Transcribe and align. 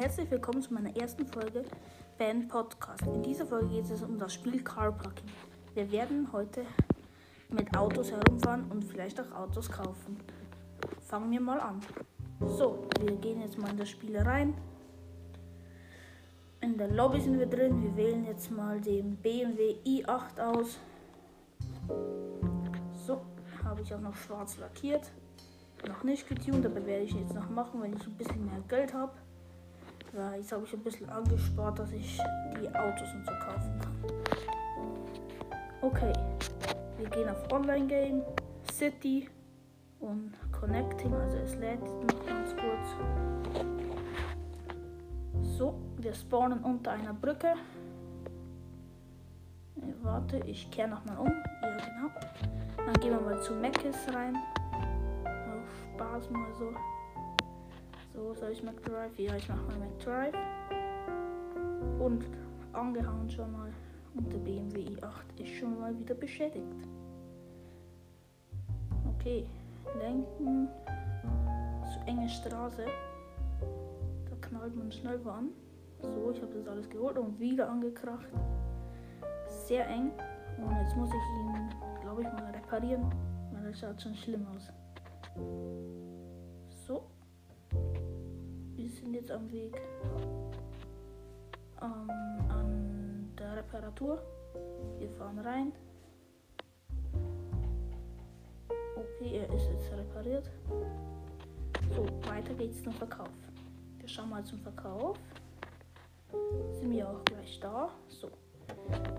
herzlich 0.00 0.30
willkommen 0.30 0.62
zu 0.62 0.72
meiner 0.72 0.96
ersten 0.96 1.26
Folge 1.26 1.62
Band 2.16 2.48
Podcast. 2.48 3.02
In 3.02 3.22
dieser 3.22 3.44
Folge 3.44 3.68
geht 3.68 3.90
es 3.90 4.02
um 4.02 4.16
das 4.16 4.32
Spiel 4.32 4.64
Car 4.64 4.92
Parking. 4.92 5.28
Wir 5.74 5.92
werden 5.92 6.26
heute 6.32 6.64
mit 7.50 7.76
Autos 7.76 8.10
herumfahren 8.10 8.64
und 8.70 8.82
vielleicht 8.82 9.20
auch 9.20 9.30
Autos 9.32 9.70
kaufen. 9.70 10.16
Fangen 11.02 11.30
wir 11.30 11.42
mal 11.42 11.60
an. 11.60 11.80
So, 12.40 12.88
wir 12.98 13.14
gehen 13.16 13.42
jetzt 13.42 13.58
mal 13.58 13.72
in 13.72 13.76
das 13.76 13.90
Spiel 13.90 14.16
rein. 14.16 14.54
In 16.62 16.78
der 16.78 16.88
Lobby 16.88 17.20
sind 17.20 17.38
wir 17.38 17.44
drin. 17.44 17.82
Wir 17.82 17.94
wählen 17.94 18.24
jetzt 18.24 18.50
mal 18.50 18.80
den 18.80 19.16
BMW 19.16 19.74
i8 19.84 20.40
aus. 20.40 20.78
So, 23.06 23.20
habe 23.62 23.82
ich 23.82 23.92
auch 23.92 24.00
noch 24.00 24.16
schwarz 24.16 24.56
lackiert. 24.56 25.10
Noch 25.86 26.04
nicht 26.04 26.26
getuned, 26.26 26.64
aber 26.64 26.86
werde 26.86 27.04
ich 27.04 27.12
jetzt 27.12 27.34
noch 27.34 27.50
machen, 27.50 27.82
wenn 27.82 27.92
ich 27.92 28.06
ein 28.06 28.16
bisschen 28.16 28.46
mehr 28.46 28.62
Geld 28.66 28.94
habe. 28.94 29.12
Weil 30.12 30.40
jetzt 30.40 30.50
habe 30.52 30.64
ich 30.64 30.72
ein 30.72 30.82
bisschen 30.82 31.08
angespart, 31.08 31.78
dass 31.78 31.92
ich 31.92 32.18
die 32.60 32.68
Autos 32.74 33.08
und 33.14 33.24
so 33.24 33.32
kaufen 33.32 33.80
kann. 33.80 33.94
Okay, 35.82 36.12
wir 36.98 37.08
gehen 37.08 37.28
auf 37.28 37.50
Online-Game, 37.52 38.22
City 38.72 39.28
und 40.00 40.32
Connecting, 40.52 41.14
also 41.14 41.36
es 41.38 41.54
lädt 41.56 41.80
noch 41.80 42.26
ganz 42.26 42.54
kurz. 42.56 42.88
So, 45.42 45.74
wir 45.98 46.12
spawnen 46.12 46.60
unter 46.64 46.92
einer 46.92 47.14
Brücke. 47.14 47.54
Äh, 49.76 49.94
Warte, 50.02 50.38
ich 50.46 50.70
kehre 50.70 50.88
nochmal 50.88 51.18
um. 51.18 51.32
Ja, 51.62 51.76
genau. 51.76 52.10
Dann 52.76 52.94
gehen 52.94 53.12
wir 53.12 53.20
mal 53.20 53.40
zu 53.42 53.54
Meckes 53.54 53.96
rein. 54.12 54.36
Auf 55.24 55.94
Spaß 55.94 56.30
mal 56.30 56.52
so. 56.58 56.74
So, 58.14 58.34
soll 58.34 58.50
ich 58.50 58.62
McDrive? 58.62 59.16
Ja, 59.18 59.36
ich 59.36 59.48
mache 59.48 59.62
mal 59.62 59.78
McDrive. 59.78 60.34
Und 61.98 62.24
angehangen 62.72 63.30
schon 63.30 63.52
mal. 63.52 63.70
Und 64.14 64.32
der 64.32 64.38
BMW 64.38 64.80
i8 64.80 65.42
ist 65.42 65.54
schon 65.58 65.78
mal 65.78 65.96
wieder 65.96 66.14
beschädigt. 66.14 66.66
Okay, 69.14 69.46
lenken. 70.00 70.68
Zu 71.92 72.00
enge 72.06 72.28
Straße. 72.28 72.84
Da 74.28 74.48
knallt 74.48 74.74
man 74.76 74.90
schnell 74.90 75.20
an. 75.28 75.50
So, 76.02 76.32
ich 76.32 76.42
habe 76.42 76.54
das 76.54 76.66
alles 76.66 76.88
geholt 76.88 77.18
und 77.18 77.38
wieder 77.38 77.68
angekracht. 77.68 78.26
Sehr 79.48 79.86
eng. 79.88 80.10
Und 80.58 80.76
jetzt 80.82 80.96
muss 80.96 81.10
ich 81.10 81.14
ihn, 81.14 81.68
glaube 82.00 82.22
ich, 82.22 82.28
mal 82.28 82.50
reparieren. 82.52 83.04
Weil 83.52 83.70
das 83.70 83.80
schaut 83.80 84.00
schon 84.00 84.14
schlimm 84.14 84.46
aus. 84.54 84.72
Sind 89.10 89.22
jetzt 89.22 89.32
am 89.32 89.50
Weg 89.50 89.76
ähm, 91.82 92.10
an 92.48 93.28
der 93.36 93.56
Reparatur. 93.56 94.22
Wir 95.00 95.10
fahren 95.10 95.40
rein. 95.40 95.72
Okay, 98.94 99.38
er 99.38 99.52
ist 99.52 99.68
jetzt 99.68 99.92
repariert. 99.92 100.48
So, 101.92 102.06
weiter 102.30 102.54
geht's 102.54 102.84
zum 102.84 102.92
Verkauf. 102.92 103.26
Wir 103.98 104.06
schauen 104.06 104.30
mal 104.30 104.44
zum 104.44 104.60
Verkauf. 104.60 105.18
Sind 106.78 106.92
wir 106.92 107.08
auch 107.08 107.24
gleich 107.24 107.58
da. 107.58 107.90
So. 108.06 108.30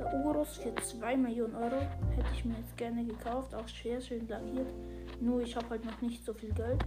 Der 0.00 0.24
Urus 0.24 0.56
für 0.56 0.74
2 0.74 1.16
Millionen 1.16 1.54
Euro 1.54 1.78
hätte 2.16 2.26
ich 2.34 2.44
mir 2.44 2.56
jetzt 2.56 2.76
gerne 2.76 3.04
gekauft. 3.04 3.54
Auch 3.54 3.68
sehr 3.68 4.00
schön 4.00 4.26
lackiert. 4.26 4.66
Nur 5.20 5.42
ich 5.42 5.54
habe 5.54 5.70
halt 5.70 5.84
noch 5.84 6.00
nicht 6.02 6.24
so 6.24 6.34
viel 6.34 6.52
Geld. 6.54 6.84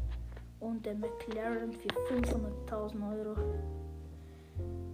Und 0.59 0.85
der 0.85 0.95
McLaren 0.95 1.71
für 1.71 1.88
500.000 1.88 3.17
Euro. 3.17 3.35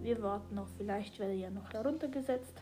Wir 0.00 0.22
warten 0.22 0.54
noch. 0.54 0.68
Vielleicht 0.76 1.18
werde 1.18 1.32
er 1.32 1.38
ja 1.38 1.50
noch 1.50 1.72
heruntergesetzt. 1.72 2.54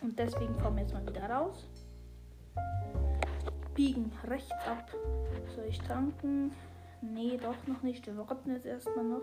Und 0.00 0.18
deswegen 0.18 0.56
kommen 0.58 0.76
wir 0.76 0.82
jetzt 0.82 0.94
mal 0.94 1.06
wieder 1.06 1.28
raus. 1.28 1.68
Biegen 3.74 4.12
rechts 4.24 4.52
ab. 4.66 4.90
Soll 5.54 5.64
ich 5.66 5.78
tanken? 5.80 6.52
Nee, 7.02 7.38
doch 7.38 7.66
noch 7.66 7.82
nicht. 7.82 8.06
Wir 8.06 8.16
warten 8.16 8.52
jetzt 8.52 8.66
erstmal 8.66 9.04
noch. 9.04 9.22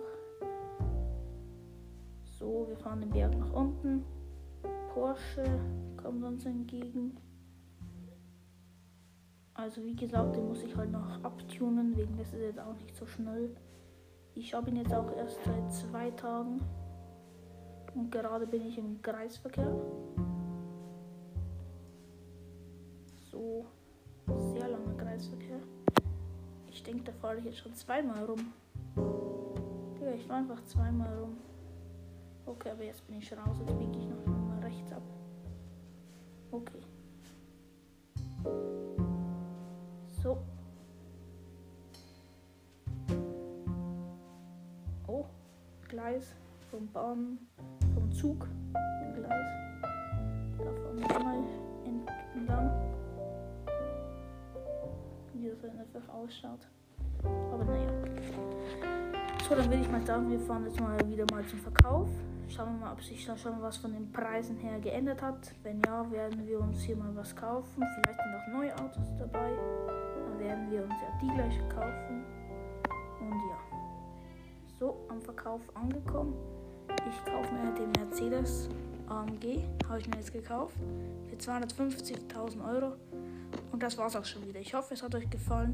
So, 2.40 2.66
wir 2.68 2.78
fahren 2.78 3.02
den 3.02 3.10
Berg 3.10 3.38
nach 3.38 3.54
unten. 3.54 4.04
Porsche 4.94 5.46
kommt 5.96 6.24
uns 6.24 6.46
entgegen. 6.46 7.18
Also 9.58 9.84
wie 9.84 9.96
gesagt, 9.96 10.36
den 10.36 10.48
muss 10.48 10.62
ich 10.62 10.76
halt 10.78 10.92
noch 10.92 11.24
abtunen, 11.24 11.98
wegen 11.98 12.16
das 12.16 12.32
ist 12.32 12.42
jetzt 12.42 12.60
auch 12.60 12.76
nicht 12.76 12.96
so 12.96 13.08
schnell. 13.08 13.50
Ich 14.36 14.54
habe 14.54 14.70
ihn 14.70 14.76
jetzt 14.76 14.94
auch 14.94 15.12
erst 15.18 15.44
seit 15.44 15.74
zwei 15.74 16.12
Tagen. 16.12 16.62
Und 17.96 18.12
gerade 18.12 18.46
bin 18.46 18.68
ich 18.68 18.78
im 18.78 19.02
Kreisverkehr. 19.02 19.76
So, 23.32 23.66
sehr 24.54 24.70
langer 24.70 24.94
Kreisverkehr. 24.96 25.60
Ich 26.70 26.84
denke, 26.84 27.06
da 27.06 27.12
fahre 27.14 27.40
ich 27.40 27.46
jetzt 27.46 27.58
schon 27.58 27.74
zweimal 27.74 28.26
rum. 28.26 28.54
Ja, 30.00 30.12
ich 30.14 30.24
fahre 30.28 30.42
einfach 30.42 30.64
zweimal 30.66 31.18
rum. 31.18 31.38
Okay, 32.46 32.70
aber 32.70 32.84
jetzt 32.84 33.06
bin 33.08 33.18
ich 33.18 33.34
raus. 33.34 33.58
Jetzt 33.60 33.80
biege 33.80 33.98
ich 33.98 34.06
noch 34.06 34.26
mal 34.28 34.60
rechts 34.60 34.94
ab. 34.94 35.02
Gleis 45.90 46.36
vom 46.70 46.92
Bahn, 46.92 47.38
vom 47.94 48.12
Zug. 48.12 48.48
Gleis. 49.16 49.46
Da 50.58 50.66
fahren 50.66 50.98
wir 50.98 51.20
mal 51.24 51.44
entlang. 51.86 52.72
Wie 55.34 55.50
das 55.50 55.64
halt 55.64 55.80
einfach 55.80 56.14
ausschaut. 56.14 56.68
Aber 57.24 57.64
naja. 57.64 57.90
So, 59.48 59.56
dann 59.56 59.66
würde 59.70 59.82
ich 59.82 59.90
mal 59.90 60.06
sagen, 60.06 60.30
wir 60.30 60.40
fahren 60.42 60.66
jetzt 60.66 60.80
mal 60.80 60.98
wieder 61.08 61.26
mal 61.32 61.46
zum 61.46 61.60
Verkauf. 61.60 62.10
Schauen 62.50 62.80
wir 62.80 62.86
mal, 62.86 62.94
ob 62.94 63.02
sich 63.02 63.26
da 63.26 63.38
schon 63.38 63.62
was 63.62 63.78
von 63.78 63.94
den 63.94 64.12
Preisen 64.12 64.58
her 64.58 64.80
geändert 64.80 65.22
hat. 65.22 65.54
Wenn 65.64 65.82
ja, 65.86 66.10
werden 66.12 66.46
wir 66.46 66.60
uns 66.60 66.82
hier 66.82 66.98
mal 66.98 67.16
was 67.16 67.36
kaufen. 67.36 67.84
Vielleicht 67.96 68.20
sind 68.20 68.36
auch 68.36 68.48
neue 68.54 68.74
Autos 68.76 69.16
dabei. 69.18 69.52
Dann 70.28 70.40
werden 70.40 70.72
wir 70.72 70.84
uns 70.84 70.94
ja 71.02 71.18
die 71.22 71.34
gleich 71.34 71.70
kaufen. 71.70 72.26
Und 73.22 73.40
ja. 73.50 73.67
So, 74.80 75.06
am 75.10 75.22
Verkauf 75.22 75.62
angekommen. 75.74 76.36
Ich 77.10 77.26
kaufe 77.26 77.52
mir 77.54 77.74
den 77.74 77.92
Mercedes 77.92 78.70
AMG. 79.08 79.64
Habe 79.88 80.00
ich 80.00 80.08
mir 80.08 80.18
jetzt 80.18 80.32
gekauft. 80.32 80.76
Für 81.30 81.36
250.000 81.36 82.74
Euro. 82.74 82.94
Und 83.72 83.82
das 83.82 83.98
war's 83.98 84.16
auch 84.16 84.26
schon 84.26 84.46
wieder. 84.48 84.60
Ich 84.60 84.74
hoffe, 84.74 84.94
es 84.94 85.02
hat 85.02 85.16
euch 85.16 85.30
gefallen. 85.30 85.74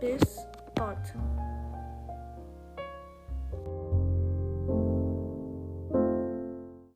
Bis 0.00 0.46
bald. 0.74 1.14